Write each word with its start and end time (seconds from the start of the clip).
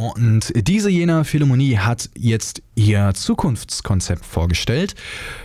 Und 0.00 0.54
diese 0.56 0.88
Jena 0.88 1.24
Philharmonie 1.24 1.76
hat 1.76 2.08
jetzt 2.16 2.62
ihr 2.74 3.12
Zukunftskonzept 3.12 4.24
vorgestellt, 4.24 4.94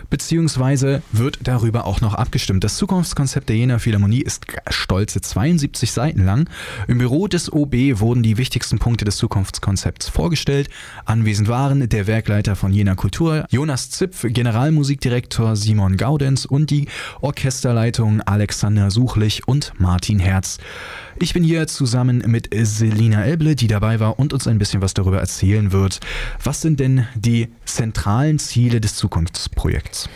beziehungsweise 0.10 1.02
wird 1.12 1.40
darüber 1.44 1.86
auch 1.86 2.00
noch 2.00 2.14
abgestimmt. 2.14 2.64
Das 2.64 2.78
Zukunftskonzept 2.78 3.50
der 3.50 3.58
Jena 3.58 3.80
Philharmonie 3.80 4.22
ist 4.22 4.46
stolze 4.70 5.20
72 5.20 5.92
Seiten 5.92 6.24
lang. 6.24 6.50
Im 6.88 7.00
Büro 7.00 7.28
des 7.28 7.52
OB 7.52 8.00
wurden 8.00 8.24
die 8.24 8.38
wichtigsten 8.38 8.80
Punkte 8.80 9.04
des 9.04 9.18
Zukunftskonzepts 9.18 10.08
vorgestellt. 10.08 10.70
Anwesend 11.04 11.50
waren 11.50 11.90
der 11.90 12.08
Werkleiter 12.08 12.56
von 12.56 12.72
Jena 12.72 12.96
Kultur, 12.96 13.46
Jonas 13.50 13.90
Zipf, 13.90 14.26
Generalmusikdirektor 14.26 15.58
Simon 15.58 15.98
Gaudenz 15.98 16.46
und 16.46 16.70
die 16.70 16.88
Orchesterleitung 17.20 18.22
Alexander 18.22 18.90
Suchlich 18.90 19.50
und 19.50 19.74
Martin 19.80 20.20
Herz. 20.20 20.60
Ich 21.18 21.34
bin 21.34 21.44
hier 21.44 21.68
zusammen 21.68 22.24
mit 22.28 22.50
Selina 22.54 23.24
Elble, 23.24 23.56
die 23.56 23.68
dabei 23.68 24.00
war 24.00 24.20
und 24.20 24.34
uns 24.34 24.45
ein 24.48 24.58
bisschen 24.58 24.82
was 24.82 24.94
darüber 24.94 25.20
erzählen 25.20 25.72
wird. 25.72 26.00
Was 26.44 26.62
sind 26.62 26.80
denn 26.80 27.08
die 27.16 27.50
zentralen 27.66 28.40
Ziele 28.40 28.82
des 28.82 28.96
Zukunftsprojekts? 28.96 30.10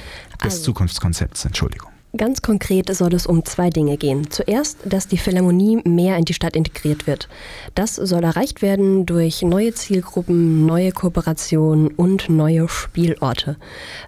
Des 0.44 0.54
also, 0.54 0.64
Zukunftskonzepts, 0.64 1.46
Entschuldigung. 1.46 1.92
Ganz 2.18 2.42
konkret 2.42 2.92
soll 2.96 3.14
es 3.14 3.28
um 3.28 3.46
zwei 3.46 3.70
Dinge 3.70 3.96
gehen. 3.96 4.32
Zuerst, 4.32 4.80
dass 4.84 5.08
die 5.08 5.20
Philharmonie 5.20 5.80
mehr 5.86 6.18
in 6.18 6.26
die 6.26 6.34
Stadt 6.34 6.56
integriert 6.56 7.06
wird. 7.06 7.30
Das 7.76 7.98
soll 7.98 8.24
erreicht 8.24 8.64
werden 8.64 9.06
durch 9.06 9.44
neue 9.44 9.76
Zielgruppen, 9.76 10.66
neue 10.66 10.92
Kooperationen 10.92 11.90
und 11.90 12.28
neue 12.28 12.68
Spielorte. 12.68 13.58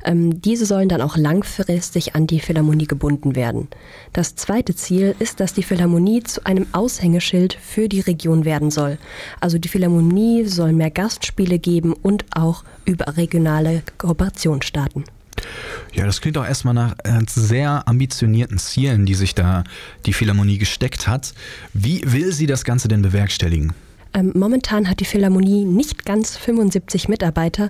Ähm, 0.03 0.41
diese 0.41 0.65
sollen 0.65 0.89
dann 0.89 1.03
auch 1.03 1.15
langfristig 1.15 2.15
an 2.15 2.25
die 2.25 2.39
Philharmonie 2.39 2.87
gebunden 2.87 3.35
werden. 3.35 3.67
Das 4.13 4.35
zweite 4.35 4.75
Ziel 4.75 5.13
ist, 5.19 5.39
dass 5.39 5.53
die 5.53 5.61
Philharmonie 5.61 6.23
zu 6.23 6.43
einem 6.43 6.65
Aushängeschild 6.71 7.53
für 7.53 7.87
die 7.87 8.01
Region 8.01 8.45
werden 8.45 8.71
soll. 8.71 8.97
Also 9.41 9.59
die 9.59 9.69
Philharmonie 9.69 10.45
soll 10.45 10.73
mehr 10.73 10.89
Gastspiele 10.89 11.59
geben 11.59 11.93
und 11.93 12.25
auch 12.35 12.63
überregionale 12.85 13.83
Kooperation 13.99 14.63
starten. 14.63 15.03
Ja, 15.93 16.05
das 16.05 16.21
klingt 16.21 16.37
auch 16.37 16.45
erstmal 16.45 16.73
nach 16.73 16.95
äh, 17.03 17.19
sehr 17.27 17.87
ambitionierten 17.87 18.57
Zielen, 18.57 19.05
die 19.05 19.15
sich 19.15 19.35
da 19.35 19.63
die 20.05 20.13
Philharmonie 20.13 20.57
gesteckt 20.57 21.07
hat. 21.07 21.33
Wie 21.73 22.01
will 22.05 22.31
sie 22.31 22.47
das 22.47 22.63
Ganze 22.63 22.87
denn 22.87 23.01
bewerkstelligen? 23.01 23.73
Ähm, 24.13 24.31
momentan 24.35 24.89
hat 24.89 24.99
die 24.99 25.05
Philharmonie 25.05 25.65
nicht 25.65 26.05
ganz 26.05 26.37
75 26.37 27.07
Mitarbeiter, 27.07 27.69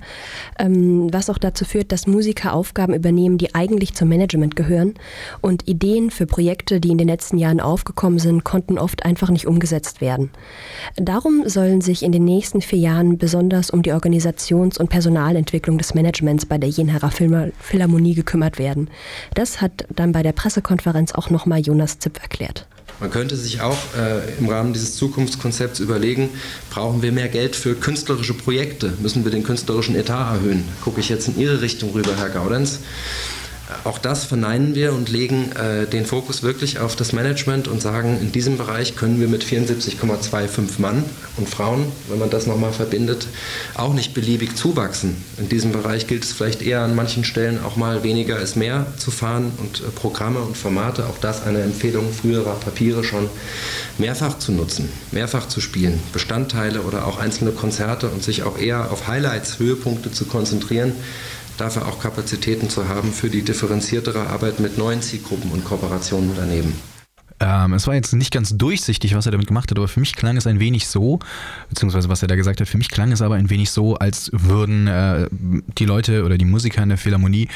ähm, 0.57 1.13
was 1.13 1.29
auch 1.29 1.37
dazu 1.37 1.65
führt, 1.65 1.91
dass 1.91 2.07
Musiker 2.07 2.53
Aufgaben 2.53 2.93
übernehmen, 2.93 3.37
die 3.37 3.53
eigentlich 3.53 3.93
zum 3.93 4.09
Management 4.09 4.55
gehören. 4.55 4.95
Und 5.41 5.67
Ideen 5.67 6.09
für 6.11 6.25
Projekte, 6.25 6.79
die 6.79 6.89
in 6.89 6.97
den 6.97 7.07
letzten 7.07 7.37
Jahren 7.37 7.59
aufgekommen 7.59 8.19
sind, 8.19 8.43
konnten 8.43 8.77
oft 8.77 9.05
einfach 9.05 9.29
nicht 9.29 9.47
umgesetzt 9.47 10.01
werden. 10.01 10.31
Darum 10.95 11.47
sollen 11.47 11.81
sich 11.81 12.03
in 12.03 12.11
den 12.11 12.25
nächsten 12.25 12.61
vier 12.61 12.79
Jahren 12.79 13.17
besonders 13.17 13.69
um 13.69 13.83
die 13.83 13.93
Organisations- 13.93 14.79
und 14.79 14.89
Personalentwicklung 14.89 15.77
des 15.77 15.93
Managements 15.93 16.45
bei 16.45 16.57
der 16.57 16.69
Jenherer 16.69 17.11
Philharmonie 17.11 18.15
gekümmert 18.15 18.57
werden. 18.57 18.89
Das 19.33 19.61
hat 19.61 19.85
dann 19.95 20.11
bei 20.11 20.23
der 20.23 20.31
Pressekonferenz 20.31 21.11
auch 21.13 21.29
nochmal 21.29 21.59
Jonas 21.59 21.99
Zipp 21.99 22.21
erklärt. 22.21 22.67
Man 23.01 23.09
könnte 23.09 23.35
sich 23.35 23.61
auch 23.61 23.79
äh, 23.97 24.37
im 24.37 24.47
Rahmen 24.47 24.73
dieses 24.73 24.95
Zukunftskonzepts 24.95 25.79
überlegen, 25.79 26.29
brauchen 26.69 27.01
wir 27.01 27.11
mehr 27.11 27.29
Geld 27.29 27.55
für 27.55 27.73
künstlerische 27.73 28.35
Projekte? 28.35 28.93
Müssen 29.01 29.23
wir 29.23 29.31
den 29.31 29.43
künstlerischen 29.43 29.95
Etat 29.95 30.35
erhöhen? 30.35 30.63
Gucke 30.83 30.99
ich 30.99 31.09
jetzt 31.09 31.27
in 31.27 31.39
Ihre 31.39 31.61
Richtung 31.61 31.91
rüber, 31.93 32.11
Herr 32.15 32.29
Gaudenz. 32.29 32.79
Auch 33.83 33.97
das 33.97 34.25
verneinen 34.25 34.75
wir 34.75 34.93
und 34.93 35.09
legen 35.09 35.51
äh, 35.53 35.87
den 35.87 36.05
Fokus 36.05 36.43
wirklich 36.43 36.79
auf 36.79 36.95
das 36.95 37.13
Management 37.13 37.67
und 37.67 37.81
sagen, 37.81 38.19
in 38.21 38.31
diesem 38.31 38.57
Bereich 38.57 38.95
können 38.95 39.19
wir 39.19 39.27
mit 39.27 39.43
74,25 39.43 40.79
Mann 40.79 41.03
und 41.37 41.49
Frauen, 41.49 41.85
wenn 42.09 42.19
man 42.19 42.29
das 42.29 42.47
nochmal 42.47 42.73
verbindet, 42.73 43.27
auch 43.75 43.93
nicht 43.93 44.13
beliebig 44.13 44.55
zuwachsen. 44.55 45.15
In 45.37 45.49
diesem 45.49 45.71
Bereich 45.71 46.07
gilt 46.07 46.23
es 46.23 46.33
vielleicht 46.33 46.61
eher 46.61 46.81
an 46.81 46.95
manchen 46.95 47.23
Stellen 47.23 47.63
auch 47.63 47.75
mal 47.75 48.03
weniger 48.03 48.39
ist 48.39 48.55
mehr 48.55 48.85
zu 48.97 49.11
fahren 49.11 49.51
und 49.57 49.81
äh, 49.81 49.83
Programme 49.89 50.39
und 50.39 50.57
Formate, 50.57 51.07
auch 51.07 51.17
das 51.19 51.43
eine 51.43 51.61
Empfehlung 51.61 52.11
früherer 52.11 52.55
Papiere 52.55 53.03
schon, 53.03 53.29
mehrfach 53.97 54.37
zu 54.37 54.51
nutzen, 54.51 54.89
mehrfach 55.11 55.47
zu 55.47 55.61
spielen, 55.61 55.99
Bestandteile 56.13 56.81
oder 56.81 57.07
auch 57.07 57.19
einzelne 57.19 57.51
Konzerte 57.51 58.09
und 58.09 58.23
sich 58.23 58.43
auch 58.43 58.57
eher 58.57 58.91
auf 58.91 59.07
Highlights, 59.07 59.59
Höhepunkte 59.59 60.11
zu 60.11 60.25
konzentrieren 60.25 60.93
dafür 61.61 61.87
auch 61.87 61.99
Kapazitäten 61.99 62.69
zu 62.69 62.89
haben 62.89 63.13
für 63.13 63.29
die 63.29 63.43
differenziertere 63.43 64.27
Arbeit 64.27 64.59
mit 64.59 64.77
neuen 64.77 65.01
Zielgruppen 65.01 65.51
und 65.51 65.63
Kooperationen 65.63 66.31
daneben. 66.35 66.73
Ähm, 67.39 67.73
es 67.73 67.87
war 67.87 67.95
jetzt 67.95 68.13
nicht 68.13 68.31
ganz 68.31 68.55
durchsichtig, 68.55 69.15
was 69.15 69.25
er 69.25 69.31
damit 69.31 69.47
gemacht 69.47 69.71
hat, 69.71 69.77
aber 69.77 69.87
für 69.87 69.99
mich 69.99 70.15
klang 70.15 70.37
es 70.37 70.45
ein 70.45 70.59
wenig 70.59 70.87
so, 70.87 71.19
beziehungsweise 71.69 72.07
was 72.07 72.21
er 72.21 72.27
da 72.27 72.35
gesagt 72.35 72.61
hat, 72.61 72.67
für 72.67 72.77
mich 72.77 72.89
klang 72.89 73.11
es 73.11 73.21
aber 73.21 73.35
ein 73.35 73.49
wenig 73.49 73.71
so, 73.71 73.95
als 73.95 74.29
würden 74.31 74.85
äh, 74.85 75.27
die 75.31 75.85
Leute 75.85 76.23
oder 76.23 76.37
die 76.37 76.45
Musiker 76.45 76.83
in 76.83 76.89
der 76.89 76.99
Philharmonie 76.99 77.47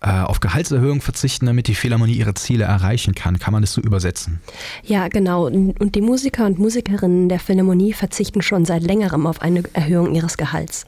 äh, 0.00 0.10
auf 0.10 0.40
Gehaltserhöhung 0.40 1.00
verzichten, 1.00 1.46
damit 1.46 1.66
die 1.66 1.74
Philharmonie 1.74 2.14
ihre 2.14 2.34
Ziele 2.34 2.64
erreichen 2.64 3.14
kann. 3.14 3.38
Kann 3.38 3.52
man 3.52 3.62
das 3.62 3.72
so 3.72 3.80
übersetzen? 3.80 4.40
Ja, 4.84 5.08
genau. 5.08 5.46
Und 5.46 5.94
die 5.94 6.00
Musiker 6.00 6.46
und 6.46 6.58
Musikerinnen 6.58 7.28
der 7.28 7.40
Philharmonie 7.40 7.92
verzichten 7.92 8.42
schon 8.42 8.64
seit 8.64 8.82
längerem 8.82 9.26
auf 9.26 9.42
eine 9.42 9.64
Erhöhung 9.72 10.14
ihres 10.14 10.36
Gehalts. 10.36 10.86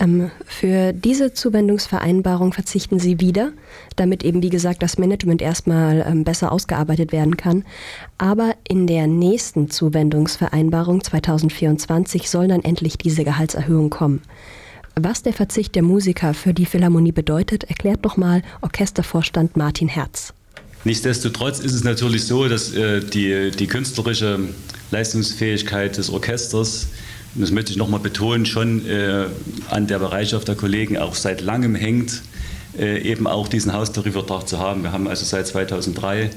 Ähm, 0.00 0.30
für 0.46 0.92
diese 0.92 1.32
Zuwendungsvereinbarung 1.32 2.52
verzichten 2.52 2.98
sie 2.98 3.20
wieder, 3.20 3.52
damit 3.96 4.24
eben, 4.24 4.42
wie 4.42 4.48
gesagt, 4.48 4.82
das 4.82 4.98
Management 4.98 5.42
erstmal 5.42 6.04
ähm, 6.08 6.24
besser 6.24 6.50
ausgearbeitet 6.50 7.12
werden 7.12 7.36
kann. 7.36 7.64
Aber 8.18 8.54
in 8.66 8.86
der 8.86 9.06
nächsten 9.06 9.70
Zuwendungsvereinbarung 9.70 11.04
2024 11.04 12.28
soll 12.28 12.48
dann 12.48 12.64
endlich 12.64 12.98
diese 12.98 13.24
Gehaltserhöhung 13.24 13.90
kommen. 13.90 14.22
Was 15.02 15.22
der 15.22 15.32
Verzicht 15.32 15.76
der 15.76 15.82
Musiker 15.82 16.34
für 16.34 16.52
die 16.52 16.66
Philharmonie 16.66 17.12
bedeutet, 17.12 17.64
erklärt 17.64 18.04
nochmal 18.04 18.42
Orchestervorstand 18.60 19.56
Martin 19.56 19.88
Herz. 19.88 20.34
Nichtsdestotrotz 20.84 21.58
ist 21.60 21.72
es 21.72 21.84
natürlich 21.84 22.26
so, 22.26 22.48
dass 22.48 22.74
äh, 22.74 23.00
die, 23.00 23.50
die 23.50 23.66
künstlerische 23.66 24.40
Leistungsfähigkeit 24.90 25.96
des 25.96 26.10
Orchesters, 26.10 26.88
das 27.34 27.50
möchte 27.50 27.70
ich 27.72 27.78
nochmal 27.78 28.00
betonen, 28.00 28.44
schon 28.44 28.86
äh, 28.86 29.24
an 29.70 29.86
der 29.86 30.00
Bereitschaft 30.00 30.48
der 30.48 30.54
Kollegen 30.54 30.98
auch 30.98 31.14
seit 31.14 31.40
langem 31.40 31.74
hängt, 31.74 32.20
äh, 32.78 33.00
eben 33.00 33.26
auch 33.26 33.48
diesen 33.48 33.72
Haustarifvertrag 33.72 34.46
zu 34.46 34.58
haben. 34.58 34.82
Wir 34.82 34.92
haben 34.92 35.08
also 35.08 35.24
seit 35.24 35.46
2003 35.46 36.28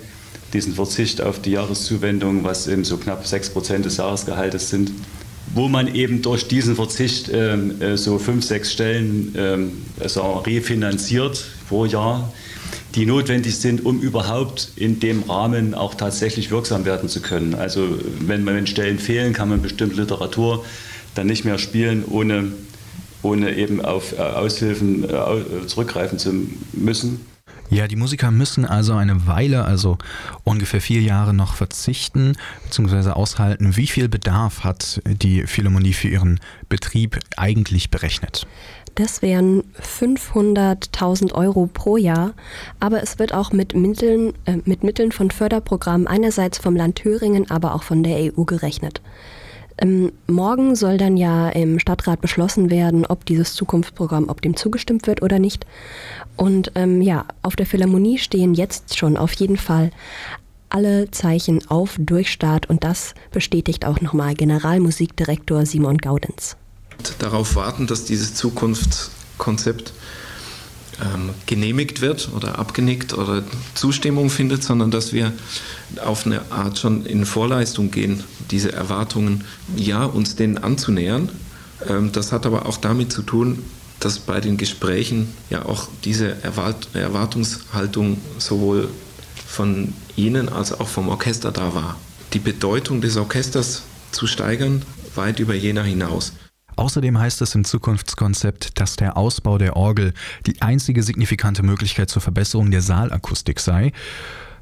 diesen 0.54 0.74
Verzicht 0.74 1.20
auf 1.20 1.42
die 1.42 1.52
Jahreszuwendung, 1.52 2.46
was 2.46 2.68
eben 2.68 2.86
so 2.86 2.96
knapp 2.96 3.28
6 3.28 3.50
Prozent 3.50 3.84
des 3.84 3.98
Jahresgehaltes 3.98 4.70
sind 4.70 4.92
wo 5.54 5.68
man 5.68 5.94
eben 5.94 6.22
durch 6.22 6.48
diesen 6.48 6.76
Verzicht 6.76 7.30
ähm, 7.32 7.82
äh, 7.82 7.96
so 7.96 8.18
fünf, 8.18 8.44
sechs 8.44 8.72
Stellen 8.72 9.34
ähm, 9.38 9.72
also 10.00 10.22
refinanziert 10.38 11.46
pro 11.70 11.86
Jahr, 11.86 12.34
die 12.96 13.06
notwendig 13.06 13.58
sind, 13.58 13.86
um 13.86 14.02
überhaupt 14.02 14.72
in 14.76 15.00
dem 15.00 15.24
Rahmen 15.24 15.74
auch 15.74 15.96
tatsächlich 15.96 16.52
wirksam 16.52 16.86
werden 16.86 17.10
zu 17.10 17.22
können. 17.22 17.56
Also 17.56 17.88
wenn, 18.20 18.46
wenn 18.46 18.68
Stellen 18.68 19.00
fehlen, 19.00 19.34
kann 19.34 19.50
man 19.50 19.62
bestimmte 19.62 19.96
Literatur 19.96 20.66
dann 21.16 21.28
nicht 21.28 21.46
mehr 21.46 21.60
spielen, 21.60 22.04
ohne, 22.10 22.52
ohne 23.22 23.56
eben 23.56 23.84
auf 23.84 24.14
äh, 24.18 24.22
Aushilfen 24.22 25.04
äh, 25.04 25.68
zurückgreifen 25.68 26.18
zu 26.18 26.34
müssen. 26.74 27.33
Ja, 27.70 27.88
die 27.88 27.96
Musiker 27.96 28.30
müssen 28.30 28.66
also 28.66 28.94
eine 28.94 29.26
Weile, 29.26 29.66
also 29.66 29.98
ungefähr 30.44 30.82
vier 30.82 31.02
Jahre 31.02 31.34
noch 31.34 31.56
verzichten 31.56 32.38
bzw. 32.66 33.12
aushalten. 33.12 33.76
Wie 33.76 33.88
viel 33.88 34.10
Bedarf 34.10 34.64
hat 34.64 35.02
die 35.06 35.48
Philharmonie 35.48 35.94
für 35.94 36.08
ihren 36.08 36.40
Betrieb 36.70 37.20
eigentlich 37.38 37.90
berechnet? 37.90 38.46
Das 38.96 39.24
wären 39.24 39.64
500.000 39.82 41.34
Euro 41.34 41.68
pro 41.72 41.98
Jahr, 41.98 42.34
aber 42.80 43.02
es 43.02 43.18
wird 43.18 43.34
auch 43.34 43.52
mit 43.52 43.74
Mitteln, 43.74 44.34
äh, 44.46 44.58
mit 44.66 44.84
Mitteln 44.84 45.12
von 45.12 45.32
Förderprogrammen 45.32 46.06
einerseits 46.06 46.60
vom 46.60 46.76
Land 46.76 46.98
Thüringen, 46.98 47.50
aber 47.50 47.74
auch 47.74 47.82
von 47.82 48.04
der 48.04 48.18
EU 48.18 48.44
gerechnet. 48.44 49.02
Ähm, 49.78 50.12
morgen 50.28 50.76
soll 50.76 50.98
dann 50.98 51.18
ja 51.18 51.50
im 51.50 51.80
Stadtrat 51.80 52.22
beschlossen 52.22 52.70
werden, 52.70 53.06
ob 53.06 53.26
dieses 53.26 53.54
Zukunftsprogramm, 53.56 54.30
ob 54.30 54.42
dem 54.42 54.56
zugestimmt 54.56 55.08
wird 55.08 55.22
oder 55.22 55.40
nicht. 55.40 55.66
Und 56.38 56.72
ähm, 56.76 57.02
ja, 57.02 57.26
auf 57.42 57.56
der 57.56 57.66
Philharmonie 57.66 58.18
stehen 58.18 58.54
jetzt 58.54 58.98
schon 58.98 59.18
auf 59.18 59.34
jeden 59.34 59.58
Fall 59.58 59.92
alle 60.70 61.12
Zeichen 61.12 61.70
auf 61.70 61.96
Durchstart 62.00 62.68
und 62.70 62.84
das 62.84 63.14
bestätigt 63.32 63.86
auch 63.86 64.02
nochmal 64.02 64.34
Generalmusikdirektor 64.34 65.66
Simon 65.66 65.98
Gaudenz. 65.98 66.58
Darauf 67.20 67.56
warten, 67.56 67.86
dass 67.86 68.06
dieses 68.06 68.34
Zukunftskonzept 68.34 69.94
ähm, 71.02 71.32
genehmigt 71.46 72.02
wird 72.02 72.30
oder 72.36 72.60
abgenickt 72.60 73.14
oder 73.14 73.44
Zustimmung 73.74 74.30
findet, 74.30 74.64
sondern 74.64 74.92
dass 74.92 75.14
wir 75.14 75.34
auf 76.04 76.26
eine 76.26 76.52
Art 76.52 76.78
schon 76.78 77.06
in 77.06 77.26
Vorleistung 77.26 77.92
gehen, 77.92 78.24
diese 78.52 78.72
Erwartungen, 78.72 79.44
ja, 79.76 80.06
uns 80.06 80.36
denen 80.36 80.58
anzunähern. 80.58 81.30
Ähm, 81.88 82.12
das 82.12 82.32
hat 82.32 82.46
aber 82.46 82.66
auch 82.66 82.78
damit 82.78 83.12
zu 83.12 83.22
tun, 83.22 83.64
dass 84.00 84.20
bei 84.20 84.42
den 84.42 84.58
Gesprächen 84.58 85.34
ja 85.50 85.66
auch 85.66 85.88
diese 86.04 86.44
Erwart 86.44 86.90
Erwartungshaltung 86.94 88.18
sowohl 88.38 88.90
von 89.48 89.94
Ihnen 90.16 90.50
als 90.50 90.78
auch 90.78 90.88
vom 90.88 91.10
Orchester 91.10 91.52
da 91.52 91.74
war. 91.74 91.96
Die 92.34 92.40
Bedeutung 92.40 93.02
des 93.02 93.18
Orchesters 93.18 93.84
zu 94.12 94.28
steigern, 94.28 94.84
weit 95.16 95.40
über 95.40 95.54
jener 95.54 95.84
hinaus. 95.84 96.34
Außerdem 96.76 97.20
heißt 97.20 97.42
es 97.42 97.56
im 97.56 97.66
Zukunftskonzept, 97.66 98.80
dass 98.80 98.96
der 98.96 99.18
Ausbau 99.18 99.58
der 99.58 99.76
Orgel 99.76 100.14
die 100.46 100.62
einzige 100.62 101.04
signifikante 101.04 101.64
Möglichkeit 101.64 102.10
zur 102.10 102.22
Verbesserung 102.22 102.72
der 102.72 102.82
Saalakustik 102.82 103.60
sei. 103.60 103.92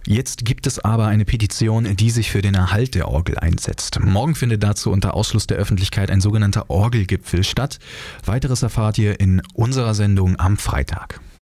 Jetzt 0.08 0.46
gibt 0.46 0.66
es 0.66 0.80
aber 0.80 1.06
eine 1.08 1.26
Petition, 1.26 1.96
die 1.96 2.10
sich 2.10 2.32
für 2.32 2.42
den 2.42 2.56
Erhalt 2.56 2.96
der 2.96 3.08
Orgel 3.08 3.38
einsetzt. 3.38 4.00
Morgen 4.00 4.34
findet 4.34 4.64
dazu 4.64 4.92
unter 4.92 5.14
Ausschluss 5.14 5.46
der 5.46 5.58
Öffentlichkeit 5.58 6.10
ein 6.10 6.22
sogenannter 6.22 6.70
Orgelgipfel 6.70 7.44
statt. 7.44 7.78
Weiteres 8.26 8.64
erfahrt 8.64 8.98
ihr 8.98 9.20
in 9.20 9.44
unserer 9.54 9.94
Sendung 9.94 10.40
am 10.40 10.58
Freitag. 10.58 11.22